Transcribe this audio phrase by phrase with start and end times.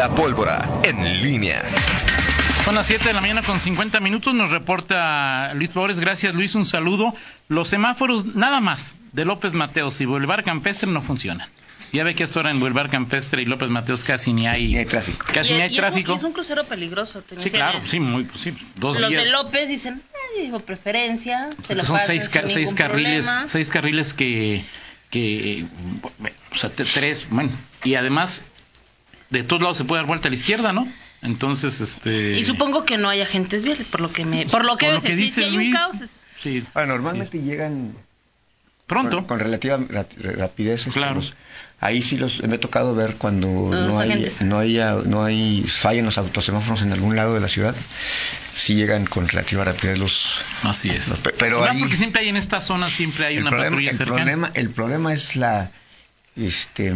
[0.00, 1.62] La pólvora en línea.
[2.64, 4.32] Son las 7 de la mañana con 50 minutos.
[4.32, 6.00] Nos reporta Luis Flores.
[6.00, 6.54] Gracias, Luis.
[6.54, 7.12] Un saludo.
[7.48, 11.50] Los semáforos, nada más, de López Mateos y Boulevard Campestre no funcionan.
[11.92, 14.86] Ya ve que esto ahora en Boulevard Campestre y López Mateos casi ni hay, hay
[14.86, 15.26] tráfico.
[15.34, 16.12] Casi Y- ni hay y es un- tráfico.
[16.12, 17.22] y Es un, crucero peligroso.
[17.28, 19.22] Sí, dicen, claro, eh, sí, muy, pues sí, dos Los días.
[19.22, 20.00] de López dicen,
[20.38, 21.50] "Ay, digo, preferencia.
[21.68, 23.48] Se lo son seis, sin ca- seis carriles, problema".
[23.48, 24.64] seis carriles que,
[25.10, 25.66] que,
[26.18, 27.50] bueno, o sea, tres, bueno,
[27.84, 28.46] y además
[29.30, 30.86] de todos lados se puede dar vuelta a la izquierda, ¿no?
[31.22, 32.38] Entonces, este.
[32.38, 34.94] Y supongo que no hay agentes viales, por lo que me, por lo que, por
[34.96, 36.00] lo ves, que sí, dice sí hay Luis, un caos.
[36.00, 37.94] es- sí, Ah, normalmente llegan
[38.86, 39.16] pronto.
[39.18, 40.86] con, con relativa ra- rapidez.
[40.92, 41.20] Claro.
[41.78, 45.62] ahí sí los me ha tocado ver cuando Los no hay, no hay no hay
[45.68, 47.76] falla en los autosemáforos en algún lado de la ciudad.
[48.54, 50.34] Sí llegan con relativa rapidez los.
[50.62, 51.08] Así es.
[51.08, 53.96] los pero ahí- porque siempre hay en esta zona siempre hay una problema, patrulla el
[53.96, 54.16] cercana.
[54.16, 55.70] problema el problema es la
[56.36, 56.94] este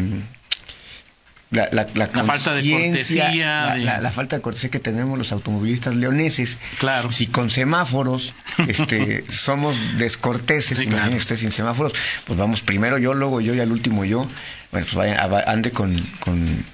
[1.54, 4.80] la, la, la La falta de cortesía, la, de- la- la falta de cortesía que
[4.80, 6.58] tenemos los automovilistas leoneses.
[6.78, 7.10] Claro.
[7.10, 8.34] Si con semáforos
[8.68, 11.16] este, somos descorteses, Sí, imagínese claro.
[11.16, 11.92] usted sin semáforos,
[12.26, 14.28] pues vamos primero yo, luego yo y al último yo.
[14.72, 16.64] Bueno, pues vaya, ande con, con,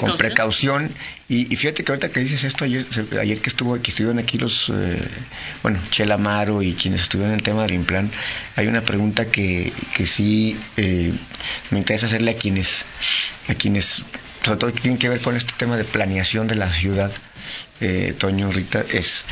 [0.00, 0.90] con Precaución.
[1.28, 2.86] Y, y fíjate que ahorita que dices esto, ayer,
[3.20, 4.98] ayer que estuvo que estuvieron aquí los, eh,
[5.62, 8.10] bueno, Chela Amaro y quienes estuvieron en el tema del Implan,
[8.56, 11.12] hay una pregunta que, que sí eh,
[11.70, 12.86] me interesa hacerle a quienes,
[13.48, 14.02] a quienes,
[14.44, 17.10] sobre todo que tienen que ver con este tema de planeación de la ciudad,
[17.80, 19.24] eh, Toño, Rita, es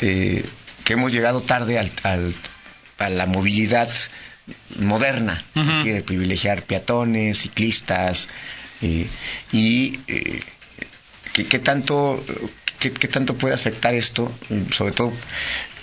[0.00, 0.44] eh,
[0.84, 2.34] que hemos llegado tarde al, al-
[2.98, 3.88] a la movilidad
[4.78, 5.70] moderna, Ujú.
[5.70, 8.28] es decir, privilegiar peatones, ciclistas,
[8.82, 9.06] eh,
[9.52, 10.40] y eh,
[11.32, 12.24] ¿qué, qué tanto,
[12.78, 14.32] qué, qué tanto puede afectar esto,
[14.72, 15.12] sobre todo,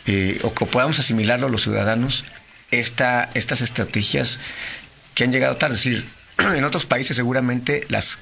[0.07, 2.23] eh, o que podamos asimilarlo los ciudadanos,
[2.71, 4.39] esta, estas estrategias
[5.15, 5.75] que han llegado tarde?
[5.75, 6.05] Es decir,
[6.55, 8.19] en otros países seguramente las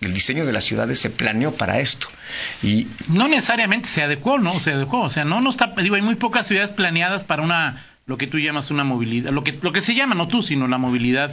[0.00, 2.06] el diseño de las ciudades se planeó para esto
[2.62, 4.58] y no necesariamente se adecuó, ¿no?
[4.60, 7.84] Se adecuó, o sea, no, no está, digo, hay muy pocas ciudades planeadas para una,
[8.06, 10.68] lo que tú llamas una movilidad, lo que, lo que se llama, no tú, sino
[10.68, 11.32] la movilidad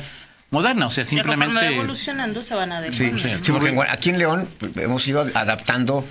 [0.51, 1.67] moderna, o sea, simplemente...
[1.67, 3.43] evolucionando se van a Sí, adecuando.
[3.43, 6.05] sí, porque aquí en León pues, hemos ido adaptando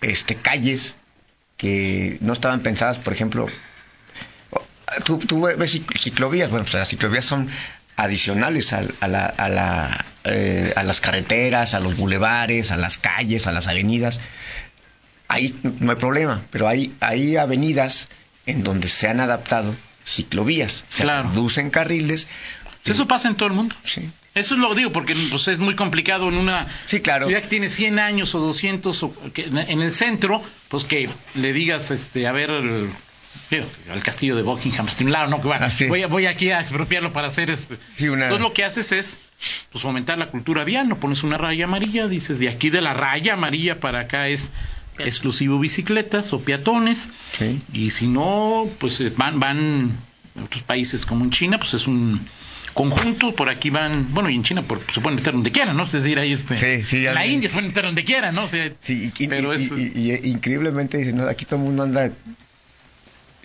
[0.00, 0.96] este calles
[1.56, 3.46] que no estaban pensadas, por ejemplo,
[5.04, 7.48] tú, tú ves cic- ciclovías, bueno, pues las ciclovías son
[7.96, 12.98] adicionales al- a, la, a, la, eh, a las carreteras, a los bulevares, a las
[12.98, 14.20] calles, a las avenidas.
[15.28, 18.08] Ahí no hay problema, pero hay, hay avenidas
[18.46, 19.74] en donde se han adaptado
[20.04, 21.28] ciclovías, se Claro.
[21.30, 22.26] reducen carriles.
[22.84, 23.76] Eso pasa en todo el mundo.
[23.84, 24.10] Sí.
[24.34, 27.26] Eso es lo digo porque pues, es muy complicado en una Sí, claro.
[27.26, 31.52] ciudad que tiene 100 años o 200 o que en el centro, pues que le
[31.52, 32.50] digas, este, a ver,
[33.50, 35.40] el- al castillo de Buckingham, este, un lado, ¿no?
[35.42, 35.86] Que va, Ah, sí.
[35.88, 37.76] voy, a- voy aquí a expropiarlo para hacer este.
[37.94, 39.20] Sí, una- Entonces lo que haces es
[39.72, 42.92] pues fomentar la cultura vial, no pones una raya amarilla, dices de aquí de la
[42.94, 44.50] raya amarilla para acá es
[44.98, 47.08] exclusivo bicicletas o peatones.
[47.32, 47.60] Sí.
[47.72, 49.92] Y si no, pues eh, van, van
[50.44, 52.20] otros países como en China, pues es un
[52.74, 55.82] conjunto, por aquí van, bueno, y en China por, se pueden meter donde quieran, ¿no?
[55.84, 57.26] Es decir, ahí este, Sí, sí, ya en la.
[57.26, 58.44] India se pueden meter donde quieran, ¿no?
[58.44, 61.82] O sea, Sí, y, pero y- es, y- increíblemente dicen, no, aquí todo el mundo
[61.82, 62.10] anda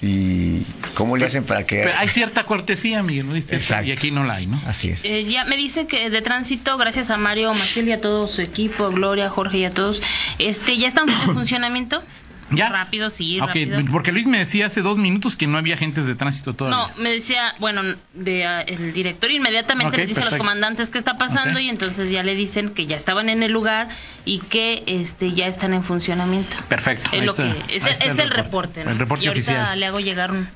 [0.02, 0.62] y
[0.94, 3.34] ¿cómo le hacen para que pero hay cierta cortesía, Miguel, ¿no?
[3.34, 3.88] Dice, Exacto.
[3.88, 4.62] y aquí no la hay, ¿no?
[4.68, 5.06] así es?
[5.06, 8.42] Eh, ya me dice que de tránsito, gracias a Mario Matilde y a todo su
[8.42, 10.02] equipo, Gloria, Jorge y a todos,
[10.38, 12.04] este ya están en funcionamiento.
[12.52, 12.70] ¿Ya?
[12.70, 13.80] Rápido, sí, Ok, rápido.
[13.92, 16.94] porque Luis me decía hace dos minutos que no había agentes de tránsito todavía.
[16.96, 17.82] No, me decía, bueno,
[18.14, 20.36] de, ah, el director inmediatamente le dice a perfecto.
[20.44, 23.52] los comandantes qué está pasando y entonces ya le dicen que ya estaban en el
[23.52, 23.90] lugar
[24.26, 26.56] y que este ya están en funcionamiento.
[26.70, 27.10] Perfecto.
[27.14, 28.84] Es, lo está, que, es, el- es el reporte.
[28.86, 28.92] ¿no?
[28.92, 29.80] El reporte y ahorita oficial.
[29.80, 30.48] le hago llegar un,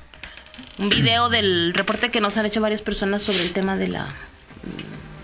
[0.78, 4.06] un video del reporte que nos han hecho varias personas sobre el tema de la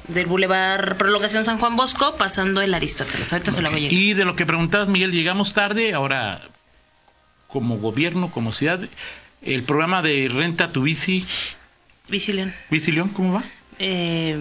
[0.09, 3.33] del Boulevard Prolongación San Juan Bosco pasando el Aristóteles.
[3.33, 3.93] Ahorita se lo hago llegar.
[3.93, 6.43] Y de lo que preguntabas, Miguel, llegamos tarde, ahora
[7.57, 8.81] como gobierno, como ciudad,
[9.41, 11.25] el programa de renta tu bici,
[12.09, 12.55] Vicilian.
[12.69, 13.45] bici León, ¿cómo va?
[13.79, 14.37] Eh,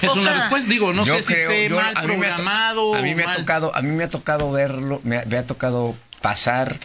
[0.00, 2.30] Es una respuesta, digo, no sé si creo- esté yo- mal a mí me ha
[2.30, 2.94] to- programado.
[2.94, 5.36] a mí me o ha tocado a mí me ha tocado verlo me ha, me
[5.36, 6.76] ha tocado pasar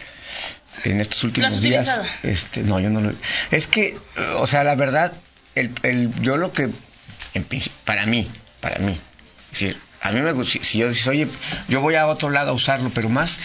[0.83, 3.13] en estos últimos días este no yo no lo
[3.51, 3.97] es que
[4.35, 5.13] o sea la verdad
[5.55, 6.69] el, el yo lo que
[7.33, 8.29] en principio, para mí
[8.61, 11.27] para mí es decir, a mí me gusta si, si yo dices oye
[11.67, 13.39] yo voy a otro lado a usarlo pero más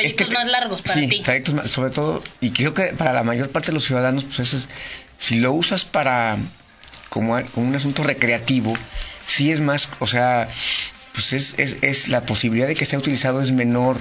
[0.00, 1.20] Trayectos más largos para sí, ti.
[1.22, 4.40] trayectos más- sobre todo, y creo que para la mayor parte de los ciudadanos, pues
[4.40, 4.66] eso es,
[5.18, 6.36] si lo usas para,
[7.08, 8.74] como un asunto recreativo,
[9.26, 10.48] sí es más, o sea,
[11.12, 13.96] pues es, es, es la posibilidad de que sea utilizado es menor,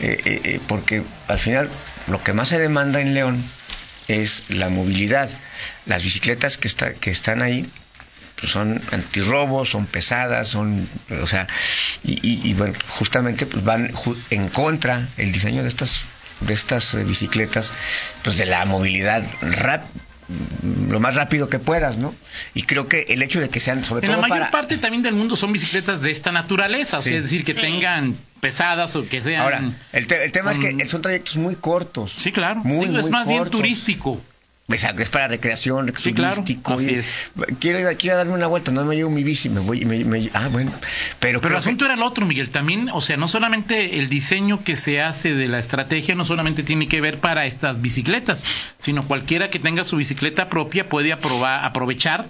[0.00, 1.70] eh, eh, eh, porque al final
[2.08, 3.42] lo que más se demanda en León
[4.08, 5.28] es la movilidad.
[5.84, 7.66] Las bicicletas que, está, que están ahí,
[8.40, 10.88] pues, son antirrobos, son pesadas, son,
[11.22, 11.46] o sea,
[12.04, 16.06] y, y- y, bueno, justamente pues van ju- en contra el diseño de estas
[16.40, 17.72] de estas eh, bicicletas,
[18.22, 19.84] pues de la movilidad rap,
[20.90, 22.14] lo más rápido que puedas, ¿no?
[22.52, 24.76] Y creo que el hecho de que sean, sobre En la todo mayor para parte
[24.76, 27.16] también del mundo son bicicletas de esta naturaleza, o sea, Sí.
[27.16, 27.60] es decir, que Sí.
[27.60, 29.40] tengan pesadas o que sean...
[29.40, 29.62] Ahora,
[29.94, 32.12] el, te- el tema es que son trayectos muy cortos.
[32.18, 32.60] Sí, claro.
[32.64, 34.20] Muy, Digo, es más bien turístico.
[34.68, 36.74] Es para recreación, Sí, claro, turístico.
[36.74, 37.30] así y- es.
[37.60, 40.48] Quiero, quiero darme una vuelta, no me llevo mi bici, me voy, me, me- ah,
[40.50, 40.72] bueno.
[41.20, 42.48] Pero, Pero el asunto era el otro, Miguel.
[42.48, 46.64] También, o sea, no solamente el diseño que se hace de la estrategia, no solamente
[46.64, 48.44] tiene que ver para estas bicicletas,
[48.80, 52.26] sino cualquiera que tenga su bicicleta propia puede aprobar, aprovechar.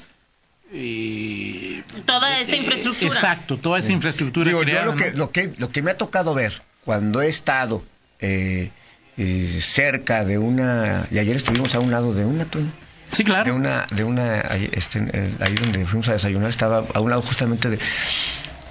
[0.72, 3.14] eh, Toda esta infraestructura.
[3.14, 6.34] Exacto, toda esa infraestructura Digo, yo lo que, lo, que, lo que me ha tocado
[6.34, 7.82] ver cuando he estado
[8.20, 8.70] eh,
[9.18, 12.70] eh, cerca de una, y ayer estuvimos a un lado de una, Toño,
[13.12, 13.44] Sí, claro.
[13.44, 14.98] de una, de una, ahí, este,
[15.40, 17.78] ahí donde fuimos a desayunar, estaba a un lado justamente de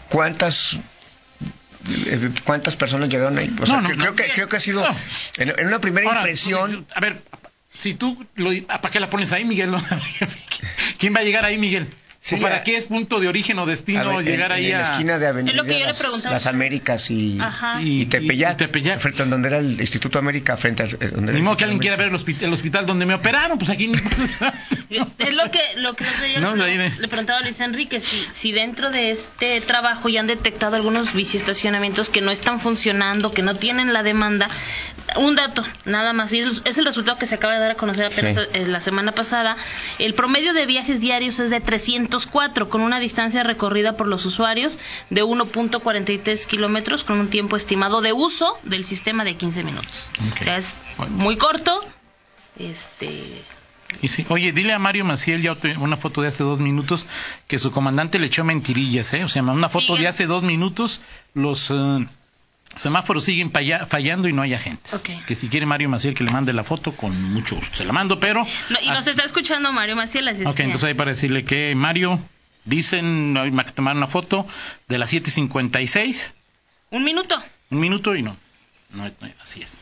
[0.09, 0.77] cuántas
[2.07, 3.53] eh, cuántas personas llegaron ahí.
[3.61, 4.01] O sea, No, no, que- no.
[4.03, 4.85] creo que creo que ha sido
[5.37, 6.85] en, en una primera Ahora, impresión.
[6.95, 7.21] A ver,
[7.79, 9.71] si tú, lo, ¿para qué la pones ahí, Miguel?
[10.99, 11.87] ¿Quién va a llegar ahí, Miguel?
[12.27, 14.69] Sí, ¿O para qué es punto de origen o a destino ver, llegar en, ahí
[14.71, 14.79] en a...
[14.79, 17.37] la esquina de Avenida Es lo que yo le las, las Américas y,
[17.79, 18.99] y, Y- Tepeyac, y Tepeyac.
[18.99, 21.79] frente a donde era el Instituto América frente a donde era Ni modo que alguien
[21.79, 23.89] quiera ver el hospital, el hospital donde me operaron, pues aquí...
[23.89, 23.99] ni-
[25.19, 28.89] Es lo que, lo que ayer No, le, preguntaba a Luis Enrique, si, si dentro
[28.91, 33.93] de este trabajo ya han detectado algunos biciestacionamientos que no están funcionando, que no tienen
[33.93, 34.49] la demanda.
[35.17, 38.05] Un dato, nada más, y es el resultado que se acaba de dar a conocer
[38.05, 38.41] apenas Sí.
[38.53, 39.55] eh, la semana pasada.
[39.99, 41.61] El promedio de viajes diarios es de
[42.19, 44.79] 304, con una distancia recorrida por los usuarios
[45.09, 50.11] de 1.43 kilómetros, con un tiempo estimado de uso del sistema de 15 minutos.
[50.31, 50.41] Ok.
[50.41, 50.77] O sea, es
[51.09, 51.81] muy corto.
[52.57, 53.43] Este,
[54.01, 57.07] Y sí, oye, dile a Mario Maciel, ya una foto de hace dos minutos,
[57.47, 59.23] que su comandante le echó mentirillas, ¿eh?
[59.23, 61.01] O sea, una foto de hace dos minutos,
[61.33, 62.07] los eh,
[62.75, 65.01] semáforos siguen falla- fallando y no hay agentes.
[65.27, 67.75] Que si quiere Mario Maciel que le mande la foto, con mucho gusto.
[67.75, 68.45] Se la mando, pero...
[68.69, 72.19] no, y nos está escuchando Mario Maciel, así Ok, entonces ahí para decirle que Mario,
[72.65, 74.45] dicen, hay que tomar una foto
[74.87, 76.33] de las 7.56,
[76.91, 77.41] Un minuto.
[77.69, 78.35] un minuto y no.
[78.91, 79.81] no, no, así es.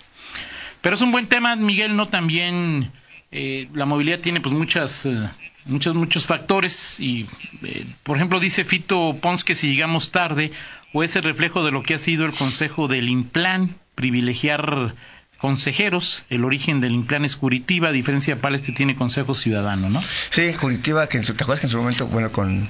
[0.81, 2.07] Pero es un buen tema, Miguel, ¿no?
[2.09, 2.91] También
[3.31, 5.29] eh, la movilidad tiene pues muchas, eh,
[5.65, 7.27] muchos, muchos factores y,
[7.63, 10.51] eh, por ejemplo, dice Fito Pons que si llegamos tarde
[10.93, 14.93] o es el reflejo de lo que ha sido el consejo del Implan, privilegiar
[15.37, 20.01] consejeros, el origen del Implan es Curitiba, a diferencia de Paleste tiene consejo ciudadano, ¿no?
[20.29, 22.67] Sí, Curitiba, que ¿te acuerdas que en su momento, bueno, con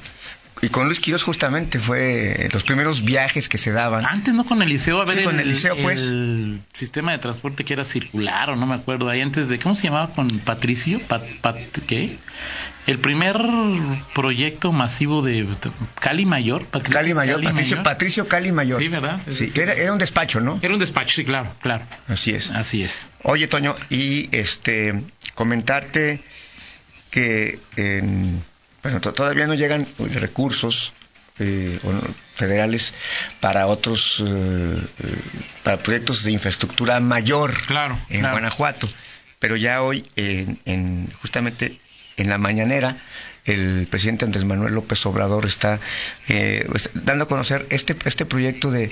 [0.62, 4.06] y con Luis Quiroz justamente fue los primeros viajes que se daban.
[4.06, 6.02] Antes no con Eliseo, a ver Sí, el, con Eliseo, pues.
[6.04, 9.76] el sistema de transporte que era circular o no me acuerdo, ahí antes de, ¿cómo
[9.76, 11.00] se llamaba con Patricio?
[11.08, 12.18] Pat, Pat- ¿Qué?
[12.88, 13.38] El primer
[14.14, 15.48] proyecto masivo de
[16.00, 16.66] Cali Mayor.
[16.66, 17.84] Patricio Cali Mayor, Patricio, Mayor.
[17.84, 18.82] Patricio Cali Mayor.
[18.82, 19.22] Sí, ¿verdad?
[19.30, 20.60] Sí, que era, era un despacho, ¿no?
[20.62, 21.86] Era un despacho, sí, claro, claro.
[22.08, 22.52] Así es.
[22.52, 23.08] Así es.
[23.22, 25.02] Oye, Toño, y este
[25.34, 26.22] comentarte
[27.10, 28.44] que en-
[28.84, 30.94] bueno, to- todavía no llegan recursos
[31.40, 32.02] eh, o no,
[32.36, 32.94] federales
[33.40, 35.16] para otros eh, eh,
[35.64, 38.36] para proyectos de infraestructura mayor Claro, en claro.
[38.36, 38.88] Guanajuato,
[39.40, 41.80] pero ya hoy en, en- justamente
[42.18, 42.98] en la mañanera
[43.46, 45.80] el presidente Andrés Manuel López Obrador está
[46.30, 48.90] eh, pues, dando a conocer este este proyecto de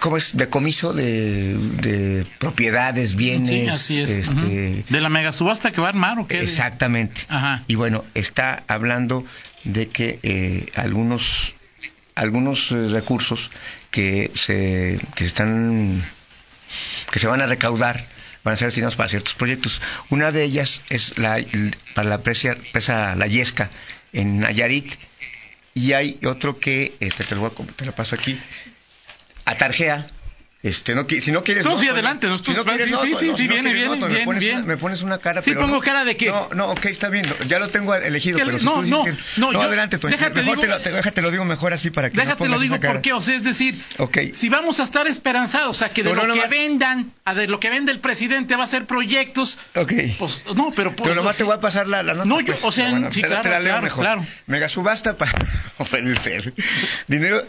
[0.00, 0.36] ¿Cómo es?
[0.36, 3.48] Decomiso de, de propiedades, bienes.
[3.48, 4.28] Sí, así es.
[4.28, 4.84] este.
[4.88, 6.40] ¿De la mega subasta que va a armar o qué?
[6.40, 7.22] Exactamente.
[7.28, 7.62] Ajá.
[7.68, 9.24] Y bueno, está hablando
[9.64, 11.54] de que eh, algunos
[12.14, 13.50] algunos eh, recursos
[13.90, 16.02] que se que están
[17.10, 18.04] que se van a recaudar
[18.44, 19.80] van a ser destinados para ciertos proyectos.
[20.10, 21.42] Una de ellas es la
[21.94, 23.70] para la presa, presa La Yesca
[24.12, 24.94] en Nayarit
[25.74, 28.38] y hay otro que eh, te, te lo voy a te lo paso aquí
[29.44, 30.06] Atarjea
[30.64, 31.64] este, no, si no quieres.
[31.64, 33.48] No, sí, adelante, no, Si no quieres, sí, no, sí, Toño, sí, no, sí, si
[33.48, 34.56] viene, quieres, no, viene, Toño, me bien, pones bien.
[34.58, 35.80] una- me pones una cara, Sí, pero pongo no.
[35.80, 37.26] cara de que- No, no, ok, está bien.
[37.48, 39.12] Ya lo tengo elegido, Que- pero si no, no, que...
[39.38, 40.12] no, yo- adelante, Toño.
[40.16, 42.38] déjate Mejor digo- te, lo, te- déjate lo digo mejor así para que no Déjate
[42.38, 42.92] pongas lo digo esa cara.
[42.94, 43.82] por qué, o sea, es decir,
[44.34, 47.58] si vamos a estar esperanzados, o sea, que de lo que vendan, a de lo
[47.58, 49.92] que vende el presidente va a ser proyectos, Ok.
[50.20, 52.24] pues no, pero por Pero nomás te voy a pasar la, nota.
[52.24, 54.04] No, yo, pues, o sea, sí, te, la- te claro, la leo claro, mejor.
[54.04, 54.26] claro.
[54.46, 55.32] Mega subasta para.
[56.22, 56.54] Ser.
[57.08, 57.42] Dinero.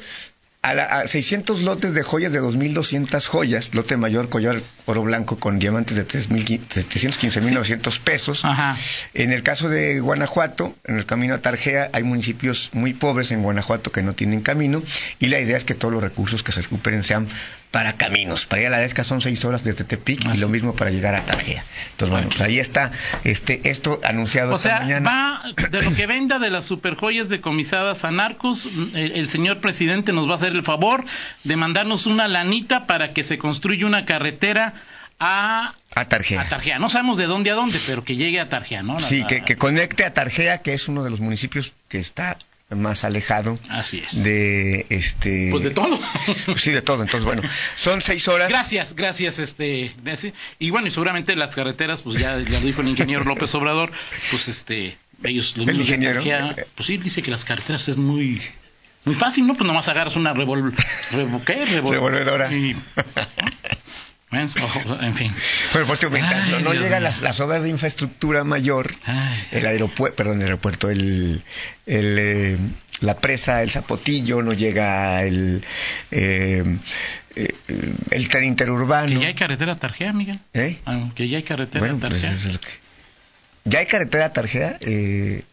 [0.63, 5.37] A, la- a 600 lotes de joyas de 2.200 joyas, lote mayor, collar oro blanco
[5.37, 8.45] con diamantes de 3.000 715.900 pesos.
[8.45, 8.75] Ajá.
[9.13, 13.43] En el caso de Guanajuato, en el camino a Tarjea, hay municipios muy pobres en
[13.43, 14.81] Guanajuato que no tienen camino
[15.19, 17.27] y la idea es que todos los recursos que se recuperen sean
[17.71, 18.45] para caminos.
[18.45, 20.37] Para ir a la Lesca son seis horas desde Tepic y sí.
[20.37, 21.63] lo mismo para llegar a Tarjea.
[21.91, 22.91] Entonces, bueno, pues ahí está
[23.23, 25.41] este esto anunciado O esta sea, mañana.
[25.57, 30.13] va de lo que venda de las superjoyas decomisadas a narcos, el, el señor presidente
[30.13, 31.03] nos va a hacer el favor
[31.43, 34.73] de mandarnos una lanita para que se construya una carretera
[35.19, 36.41] a, A Tarjea.
[36.41, 36.79] a Tarjea.
[36.79, 38.95] No sabemos de dónde a dónde, pero que llegue a Tarjea, ¿no?
[38.95, 42.37] La- Sí, que, que conecte a Tarjea, que es uno de los municipios que está
[42.69, 44.23] más alejado Así es.
[44.23, 45.49] de este.
[45.51, 45.99] Pues de todo.
[46.57, 47.03] Sí, de todo.
[47.03, 47.43] Entonces, bueno,
[47.75, 48.49] son seis horas.
[48.49, 50.33] Gracias, gracias, este, gracias.
[50.57, 53.91] y bueno, y seguramente las carreteras, pues ya, ya lo dijo el ingeniero López Obrador,
[54.31, 56.15] pues este, ellos, los ¿El ingeniero?
[56.15, 58.41] Tarjea, pues sí, dice que las carreteras es muy,
[59.05, 59.55] muy fácil, ¿no?
[59.55, 60.73] Pues nomás agarras una revol,
[61.11, 61.65] revo- ¿qué?
[61.65, 62.51] Revol- Revolvedora.
[62.53, 62.75] y-
[64.31, 65.31] en fin.
[65.73, 69.47] Bueno, por Ay, no, no llegan las, las obras de infraestructura mayor, Ay.
[69.51, 71.43] el aeropuerto, perdón, el aeropuerto, el,
[71.85, 72.57] el, eh,
[73.01, 75.63] la presa, el Zapotillo, no llega el,
[76.09, 76.63] eh,
[77.35, 77.53] eh,
[78.09, 79.07] el tren interurbano.
[79.07, 80.39] Que ya hay carretera Tarjea, Miguel.
[80.55, 80.79] ¿Eh?
[80.87, 82.31] Ah, Que ya hay carretera Bueno, pues Tarjea.
[82.31, 82.67] eso es lo que-
[83.65, 84.77] Ya hay carretera Tarjea.
[84.81, 85.43] Eh,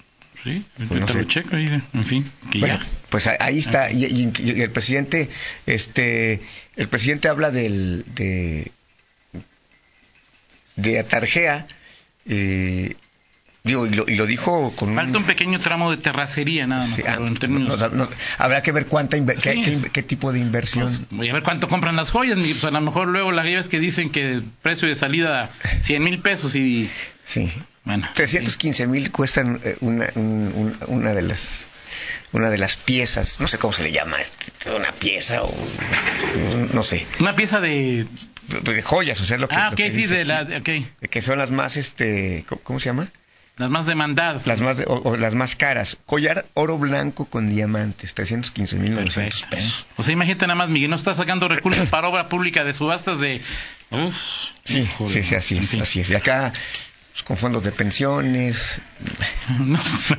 [0.42, 1.18] Sí, Pues no te sé.
[1.18, 2.86] lo checo, en fin, que Bueno, ya.
[3.10, 3.90] pues ahí está.
[3.92, 5.28] Y, y- y el presidente,
[5.66, 6.40] este,
[6.76, 8.72] el presidente habla del, de,
[10.76, 11.66] de Atarjea,
[12.26, 12.94] eh,
[13.64, 16.94] digo, y lo, y lo dijo con Falta un pequeño tramo de terracería nada más,
[16.96, 17.78] sí, ah, pero en términos...
[17.78, 19.16] no- no- habrá que ver cuánta
[19.92, 20.86] qué, tipo de inversión.
[20.86, 22.38] Pues, voy a ver cuánto compran las joyas.
[22.38, 25.50] ni- pues, a lo mejor luego las es que dicen que el precio de salida
[25.80, 26.88] 100 mil pesos y
[27.24, 27.50] sí.
[27.84, 28.08] bueno.
[28.14, 31.66] 315 mil cuestan eh, una, un- un- una de las
[32.32, 35.52] una de las piezas, no sé cómo se le llama, este, una pieza o
[36.72, 37.04] no sé.
[37.18, 38.06] Una pieza de...
[38.62, 40.38] de joyas, o sea, lo que, Ah, lo ok, que sí, de la...
[40.38, 40.86] aquí.
[41.02, 41.08] ok.
[41.10, 43.08] que son las más este ¿cómo, cómo se llama?
[43.60, 44.46] Las más demandadas.
[44.46, 45.98] Las más o, o las más caras.
[46.06, 49.80] Collar oro blanco con diamantes, 315 mil 900 Perfecto, pesos.
[49.88, 49.92] ¿eh?
[49.98, 53.20] O sea, imagínate nada más, Miguel, no está sacando recursos para obra pública de subastas
[53.20, 53.40] de...
[53.90, 54.16] Uf,
[54.64, 55.82] Sí, sí, sí, así en es, fin.
[55.82, 56.10] así es.
[56.10, 56.52] Y acá
[57.12, 58.80] pues, con fondos de pensiones,
[59.58, 60.16] No sé.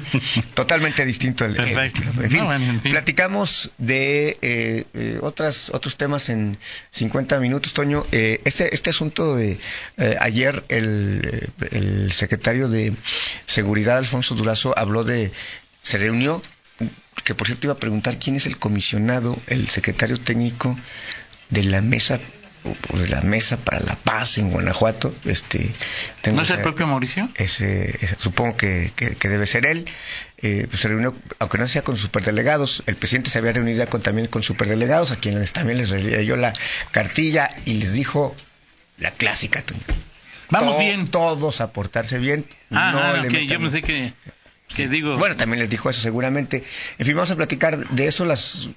[0.53, 2.11] totalmente distinto el, el estilo.
[2.21, 2.91] En fin, No, bueno, en fin.
[2.91, 6.57] platicamos de eh, eh, otras otros temas en
[6.91, 8.05] 50 minutos, Toño.
[8.11, 9.57] Eh, este este asunto de
[9.97, 12.93] eh, ayer el, el secretario de
[13.47, 15.31] Seguridad Alfonso Durazo habló de
[15.81, 16.41] se reunió
[17.23, 20.77] que por cierto iba a preguntar quién es el comisionado, el secretario técnico
[21.49, 22.19] de la mesa
[23.09, 25.13] la mesa para la paz en Guanajuato.
[25.25, 25.69] Este,
[26.21, 27.27] tengo ¿No es el propio Mauricio?
[27.35, 29.85] ese, ese- supongo que, que- que debe ser él.
[30.43, 33.87] Eh, pues se reunió, aunque no sea con superdelegados, el presidente se había reunido ya
[33.87, 36.53] con, también con superdelegados, a quienes también les leyó la
[36.91, 38.35] cartilla y les dijo
[38.97, 39.63] la clásica.
[40.49, 41.07] Vamos To- bien.
[41.07, 42.45] Todos a portarse bien.
[42.71, 44.13] Ah, no ah, le ok, metan- yo pensé que,
[44.75, 45.15] que digo...
[45.17, 46.63] Bueno, también les dijo eso seguramente.
[46.97, 48.69] En fin, vamos a platicar de eso, las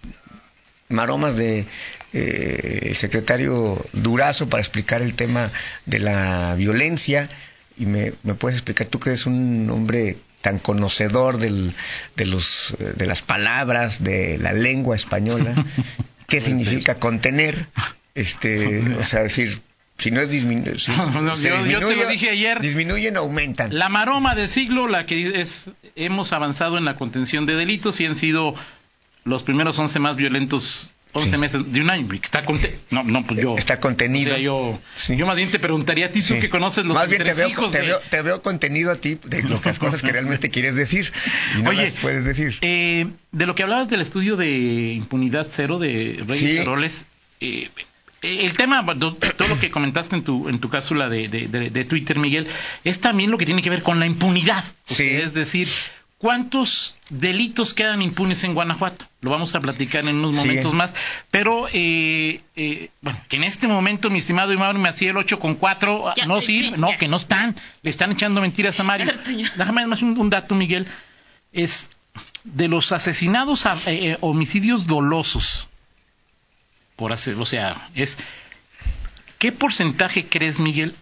[0.88, 1.66] maromas de
[2.12, 5.50] eh, el secretario Durazo para explicar el tema
[5.86, 7.28] de la violencia.
[7.76, 11.72] Y me, me puedes explicar tú que eres un hombre tan conocedor del,
[12.16, 15.64] de los de las palabras de la lengua española.
[16.28, 17.66] Qué significa contener
[18.14, 19.60] este o sea decir
[19.98, 22.60] si no es disminuir si No, no, se yo- yo te lo dije ayer.
[22.60, 23.76] disminuyen aumentan.
[23.76, 28.06] La maroma del siglo, la que es, hemos avanzado en la contención de delitos y
[28.06, 28.54] han sido
[29.24, 31.36] los primeros 11 más violentos, 11 Sí.
[31.38, 32.08] meses de un año.
[32.12, 33.56] Está conte- no, no, pues yo.
[33.56, 35.16] está contenido o sea, yo, Sí.
[35.16, 36.40] yo más bien te preguntaría a ti, tú Sí.
[36.40, 39.16] que conoces los Más bien te veo, te, de- veo, te veo contenido a ti
[39.24, 41.12] de las cosas que realmente quieres decir
[41.58, 42.56] y no Oye, las puedes decir.
[42.62, 46.58] Eh, de lo que hablabas del estudio de impunidad cero de Reyes Sí.
[46.58, 47.04] Heroles,
[47.40, 47.68] eh,
[48.22, 51.70] el tema, do- todo lo que comentaste en tu, en tu cápsula de, de- de-
[51.70, 52.46] de Twitter, Miguel,
[52.82, 54.64] es también lo que tiene que ver con la impunidad.
[54.86, 55.06] Sí.
[55.08, 55.68] Es decir,
[56.24, 59.04] ¿cuántos delitos quedan impunes en Guanajuato?
[59.20, 60.46] Lo vamos a platicar en unos Sí.
[60.48, 60.94] momentos más.
[61.30, 65.38] Pero, eh, eh, bueno, que en este momento, mi estimado Mauro me hacía el 8
[65.38, 66.96] con 4, Ya, no sí, sirve, no, ya.
[66.96, 69.12] que no están, le están echando mentiras a Mario.
[69.56, 70.86] Déjame más un, un dato, Miguel.
[71.52, 71.90] Es
[72.44, 75.68] de los asesinados, a- eh, eh, homicidios dolosos,
[76.96, 78.16] por hacer, o sea, es,
[79.38, 80.94] ¿qué porcentaje crees, Miguel,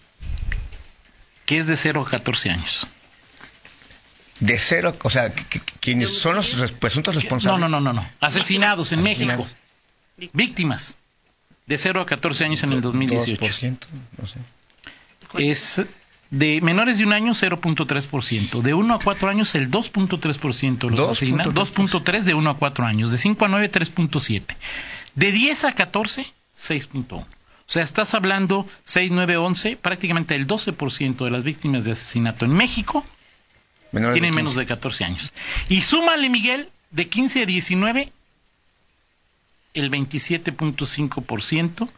[1.46, 2.88] que es de 0 a 14 años?
[4.42, 5.32] De cero, o sea,
[5.80, 7.60] quienes son los res- presuntos responsables.
[7.60, 8.06] no, no, no, no.
[8.20, 9.46] Asesinados en México.
[10.32, 10.96] Víctimas.
[11.66, 13.40] De 0 a 14 años en el 2018.
[13.44, 13.78] 2%,
[14.18, 14.38] no sé.
[15.38, 15.82] Es
[16.30, 18.62] De menores de un año, 0.3%.
[18.62, 21.10] De 1 a 4 años, el 2.3% los 2.3%.
[21.12, 21.46] asignan.
[21.54, 23.12] 2.3 de 1 a 4 años.
[23.12, 24.42] De 5 a 9, 3.7.
[25.14, 27.04] De 10 a 14, 6.1.
[27.12, 27.26] O
[27.66, 32.52] sea, estás hablando 6, 9, 11, prácticamente el 12% de las víctimas de asesinato en
[32.52, 33.04] México
[33.92, 34.42] Menores tienen 15.
[34.42, 35.32] menos de 14 años.
[35.68, 38.12] Y súmale, Miguel, de 15 a 19,
[39.74, 41.88] el 27.5%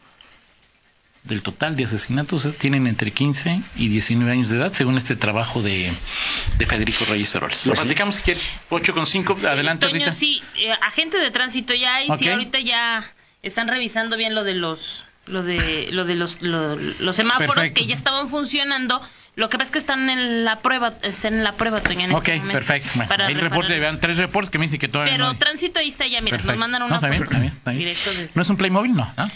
[1.23, 5.63] del total de asesinatos tienen entre 15 y 19 años de edad, según este trabajo
[5.63, 5.91] de,
[6.59, 7.65] de Federico Reyes Heroles.
[7.65, 7.85] Lo Pues sí.
[7.85, 10.13] platicamos si quieres, 8 con 5, adelante Toño, Rita.
[10.13, 12.31] sí, eh, agentes de tránsito ya hay, sí, Ok.
[12.33, 13.03] ahorita ya
[13.41, 17.81] están revisando bien lo de los lo de lo de los lo- los semáforos Perfecto.
[17.81, 19.01] que ya estaban funcionando.
[19.37, 22.11] Lo que pasa es que están en la prueba, están en la prueba, Toño, en
[22.13, 22.89] Ok, este momento, perfecto.
[22.95, 25.37] Bueno, para hay reportes, vean, tres reportes que me dicen que todavía Pero no hay.
[25.37, 26.53] tránsito ahí está ya, mira, Perfecto.
[26.53, 27.79] nos mandan No, una está bien, foto está bien, está bien.
[27.79, 28.93] directo desde- ¿No es un Playmobil?
[28.95, 29.13] No.
[29.17, 29.31] ¿no?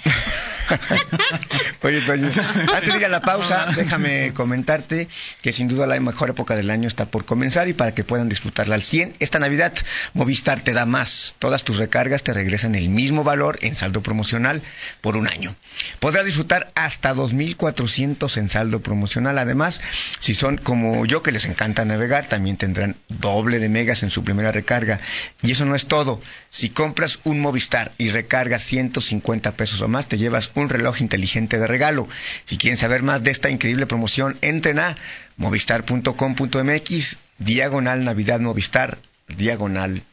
[1.82, 2.30] Oye, Toño,
[2.74, 5.08] antes de ir a la pausa, déjame comentarte
[5.42, 8.30] que sin duda la mejor época del año está por comenzar y para que puedan
[8.30, 9.74] disfrutarla al 100, esta Navidad
[10.14, 11.34] Movistar te da más.
[11.40, 14.62] Todas tus recargas te regresan el mismo valor en saldo promocional
[15.02, 15.54] por un año.
[16.00, 19.38] Podrás disfrutar hasta 2.400 en saldo promocional.
[19.38, 19.82] Además,
[20.20, 24.24] si son como yo que les encanta navegar, también tendrán doble de megas en su
[24.24, 25.00] primera recarga.
[25.42, 26.22] Y eso no es todo.
[26.50, 31.58] Si compras un Movistar y recargas 150 pesos o más, te llevas un reloj inteligente
[31.58, 32.08] de regalo.
[32.46, 34.96] Si quieren saber más de esta increíble promoción, entren a
[35.38, 40.04] movistar.com.mx, diagonal Navidad Movistar, diagonal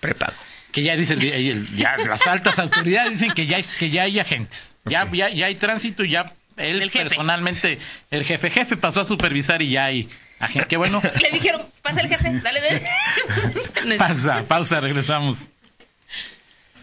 [0.00, 0.36] prepago.
[0.76, 4.02] Que ya dice el- el- ya las altas autoridades dicen que ya es que ya
[4.02, 7.78] hay agentes ya ya, ya hay tránsito y ya él El personalmente
[8.10, 10.06] el jefe jefe pasó a supervisar y ya hay
[10.38, 13.96] agente qué bueno Le dijeron, pasa el jefe, dale, dale.
[13.98, 15.44] pausa pausa regresamos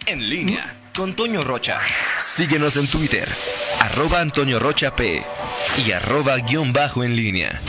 [0.07, 1.79] En línea con Toño Rocha.
[2.17, 3.27] Síguenos en Twitter,
[3.81, 5.21] arroba Antonio Rocha P
[5.85, 7.61] y arroba guion bajo en línea.